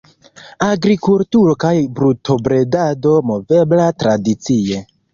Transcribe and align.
Agrikulturo 0.67 1.53
kaj 1.65 1.75
brutobredado 1.99 3.15
movebla 3.31 3.89
tradicie. 4.03 4.87